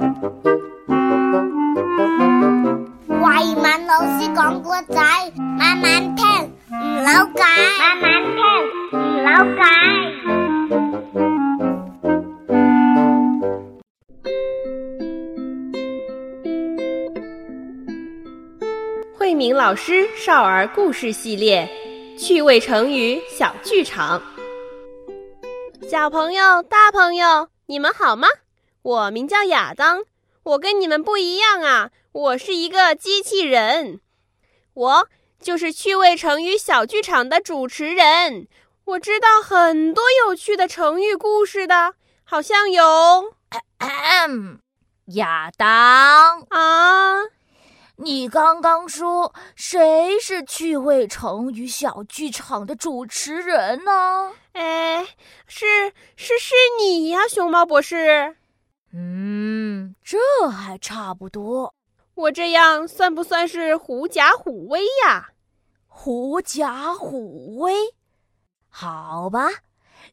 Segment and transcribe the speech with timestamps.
[0.00, 0.06] 慧
[3.54, 4.94] 敏老师讲故仔，
[5.58, 6.24] 慢慢听，
[6.70, 7.44] 唔扭計，
[7.78, 8.40] 慢慢听，
[8.98, 9.28] 唔扭
[9.58, 9.60] 計。
[19.18, 21.68] 慧敏老师少儿故事系列
[22.18, 24.22] 趣味成语小剧场。
[25.90, 28.26] 小朋友、大朋友，你们好吗？
[28.82, 30.04] 我名叫亚当，
[30.42, 34.00] 我跟你们不一样啊，我是一个机器人。
[34.72, 35.08] 我
[35.38, 38.48] 就是趣味成语小剧场的主持人，
[38.84, 41.94] 我知道很多有趣的成语故事的，
[42.24, 43.34] 好像有
[45.16, 47.16] 亚当，啊，
[47.96, 54.32] 你刚刚说谁是趣味成语小剧场的主持人呢？
[54.52, 55.06] 哎，
[55.46, 58.36] 是是是你呀，熊猫博士。
[58.92, 60.18] 嗯，这
[60.48, 61.74] 还差不多。
[62.14, 65.30] 我这样算不算是狐假虎威呀？
[65.86, 67.72] 狐假虎威，
[68.68, 69.48] 好吧，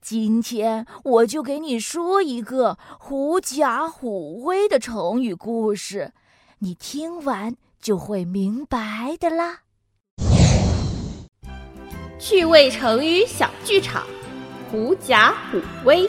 [0.00, 6.12] 今天我就给你说一个狐假虎威的成语故事，
[6.58, 9.60] 你听完就会明白的啦。
[12.18, 14.06] 趣味成语小剧场，
[14.70, 16.08] 狐假虎威。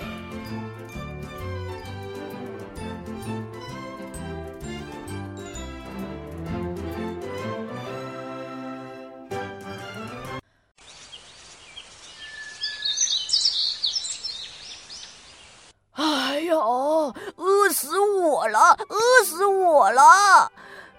[18.48, 20.52] 了，饿死我了！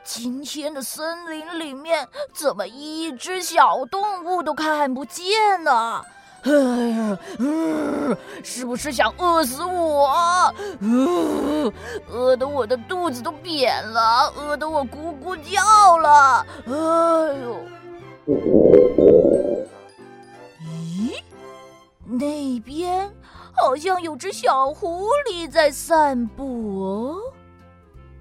[0.05, 6.05] 今天的森林里面怎么一只小动物都看不见呢？
[6.45, 10.55] 哎呀，嗯，是不是想饿死我？
[10.79, 11.73] 嗯，
[12.09, 16.47] 饿得我的肚子都扁了，饿得我咕咕叫了。
[16.67, 16.73] 哎
[17.43, 17.61] 呦，
[20.63, 21.21] 咦，
[22.05, 23.13] 那边
[23.53, 27.17] 好像有只小狐狸在散步哦。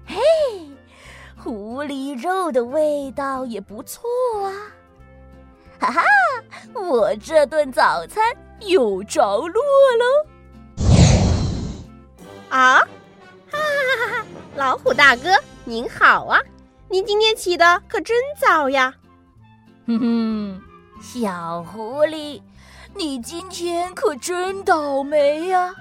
[0.06, 0.16] 嘿，
[1.36, 4.02] 狐狸肉的味道也不错
[4.44, 4.52] 啊。
[5.78, 6.02] 哈哈，
[6.74, 8.24] 我这顿早餐
[8.60, 9.62] 有着落
[9.98, 10.26] 喽！
[12.48, 12.86] 啊，哈
[13.50, 13.58] 哈
[14.06, 14.26] 哈哈！
[14.54, 15.30] 老虎大哥，
[15.64, 16.40] 您好啊！
[16.88, 18.94] 您今天起的可真早呀。
[19.86, 20.62] 哼哼，
[21.02, 22.40] 小狐狸，
[22.94, 25.74] 你今天可真倒霉呀！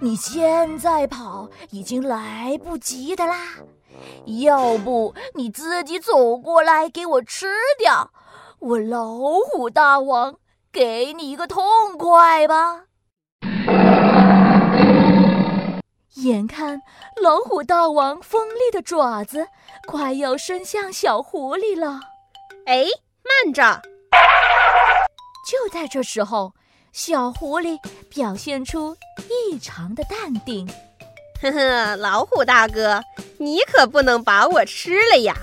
[0.00, 3.36] 你现在跑已经来不及的啦，
[4.42, 7.46] 要不你自己走过来给我吃
[7.78, 8.10] 掉，
[8.58, 9.16] 我老
[9.50, 10.36] 虎大王
[10.72, 11.62] 给你一个痛
[11.96, 12.86] 快吧！
[16.16, 16.82] 眼看
[17.22, 19.46] 老虎大王锋利的爪子
[19.86, 22.00] 快要伸向小狐狸了。
[22.66, 22.84] 哎，
[23.22, 23.80] 慢着！
[25.46, 26.52] 就在这时候，
[26.96, 27.76] 小狐狸
[28.08, 28.96] 表现出
[29.28, 30.64] 异常的淡定。
[31.42, 33.02] 呵呵，老虎大哥，
[33.36, 35.36] 你可不能把我吃了呀！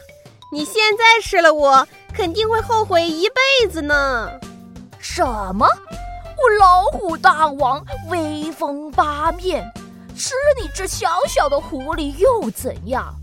[0.49, 4.31] 你现在吃了我，肯定会后悔一辈子呢。
[4.97, 5.67] 什么？
[5.67, 9.61] 我老虎大王威风八面，
[10.15, 13.13] 吃了你这小小的狐狸又怎样？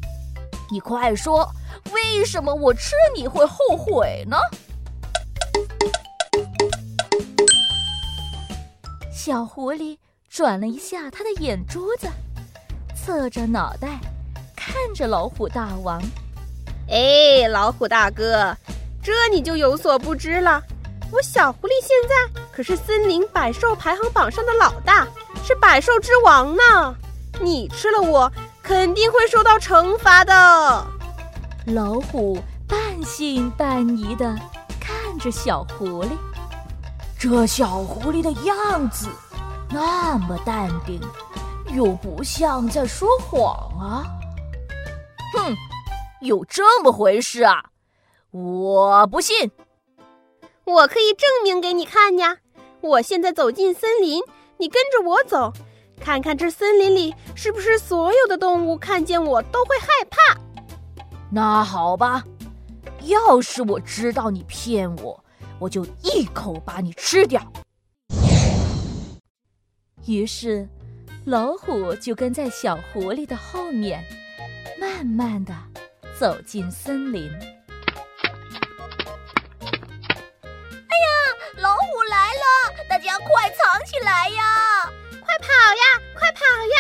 [0.71, 1.51] 你快说，
[1.93, 4.37] 为什么我吃你会后悔呢？
[9.19, 9.99] 小狐狸
[10.31, 12.07] 转了一下它的眼珠子，
[12.95, 13.99] 侧着脑袋
[14.55, 16.01] 看着老虎大王。
[16.89, 18.57] 哎，老虎大哥，
[19.03, 20.63] 这你就有所不知了。
[21.11, 25.05] 我小狐狸现在可是森林百兽排行榜上的老大，
[25.45, 26.95] 是百兽之王呢。
[27.41, 30.87] 你吃了我，肯定会受到惩罚的。
[31.67, 34.33] 老虎半信半疑的
[34.79, 36.11] 看着小狐狸，
[37.19, 39.09] 这小狐狸的样子
[39.73, 41.01] 那么淡定，
[41.75, 44.07] 又不像在说谎啊。
[45.35, 45.57] 哼，
[46.21, 47.71] 有这么回事啊？
[48.31, 49.51] 我不信。
[50.65, 52.37] 我可以证明给你看呀！
[52.81, 54.23] 我现在走进森林，
[54.59, 55.53] 你跟着我走，
[56.01, 60.41] 看看这森林里是不是所有的动物看见我都会害怕。
[61.33, 62.23] 那好吧，
[63.03, 65.25] 要是我知道你骗我，
[65.59, 67.43] 我就一口把你吃掉。
[70.07, 70.69] 于是，
[71.27, 74.03] 老虎就跟在小狐狸的后面，
[74.81, 75.55] 慢慢的
[76.19, 77.31] 走进森林。
[79.61, 81.09] 哎呀
[81.57, 82.45] 老虎来了，
[82.89, 84.91] 大家快藏起来呀！
[85.11, 85.83] 快跑呀！
[86.15, 86.41] 快跑
[86.75, 86.79] 呀！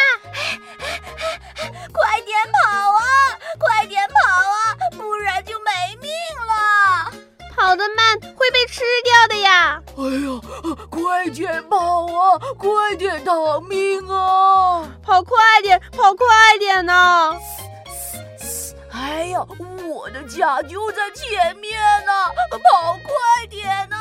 [11.19, 12.39] 快点跑啊！
[12.57, 14.89] 快点逃命啊！
[15.03, 16.25] 跑快点，跑快
[16.61, 17.37] 点呐！
[18.93, 19.45] 哎呀，
[19.89, 21.77] 我的家就在前面
[22.07, 22.13] 呢，
[22.53, 23.97] 跑快点呐！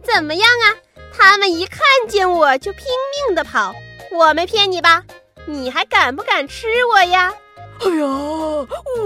[0.02, 0.72] 怎么样啊？
[1.14, 2.84] 他们一看见我就拼
[3.26, 3.74] 命的跑，
[4.10, 5.04] 我没骗你吧？
[5.44, 7.34] 你还敢不敢吃我呀？
[7.80, 8.06] 哎呀，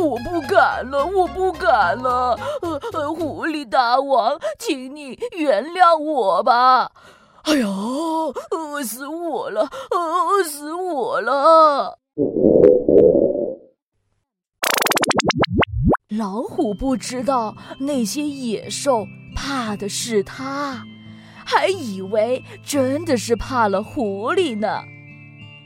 [0.00, 2.38] 我不敢了，我不敢了！
[2.62, 6.90] 呃呃，狐狸大王，请你原谅我吧！
[7.42, 7.66] 哎呀，
[8.50, 11.98] 饿死我了，饿死我了！
[16.16, 20.82] 老虎不知道那些野兽怕的是他，
[21.44, 24.82] 还以为真的是怕了狐狸呢。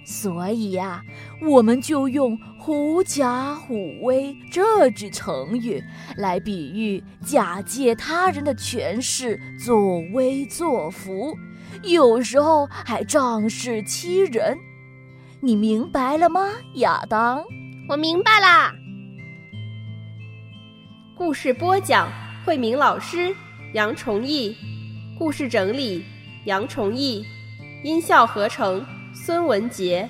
[0.08, 1.02] 所以呀，
[1.42, 5.82] 我们就用“狐假虎威”这句成语
[6.16, 11.36] 来比喻假借他人的权势作威作福，
[11.82, 14.56] 有时候还仗势欺人。
[15.40, 17.44] 你明白了吗，亚当？
[17.88, 18.72] 我明白啦。
[21.16, 22.08] 故事播讲：
[22.44, 23.34] 慧明老师，
[23.74, 24.56] 杨崇义。
[25.18, 26.04] 故事整理：
[26.44, 27.26] 杨崇义。
[27.82, 28.84] 音效合成。
[29.24, 30.08] 孙文杰。